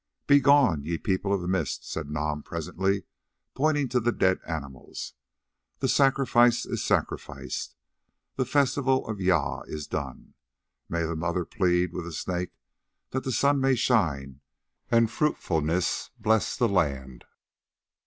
"Begone, 0.25 0.83
ye 0.83 0.97
People 0.97 1.31
of 1.31 1.41
the 1.41 1.47
Mist," 1.47 1.87
said 1.87 2.09
Nam 2.09 2.41
presently, 2.41 3.03
pointing 3.53 3.87
to 3.89 3.99
the 3.99 4.11
dead 4.11 4.39
animals. 4.47 5.13
"The 5.77 5.87
sacrifice 5.87 6.65
is 6.65 6.83
sacrificed, 6.83 7.75
the 8.35 8.43
festival 8.43 9.05
of 9.07 9.19
Jâl 9.19 9.63
is 9.67 9.85
done. 9.85 10.33
May 10.89 11.03
the 11.03 11.15
Mother 11.15 11.45
plead 11.45 11.93
with 11.93 12.05
the 12.05 12.13
Snake 12.13 12.57
that 13.11 13.23
the 13.23 13.31
sun 13.31 13.61
may 13.61 13.75
shine 13.75 14.41
and 14.89 15.11
fruitfulness 15.11 16.09
bless 16.19 16.57
the 16.57 16.67
land!" 16.67 17.25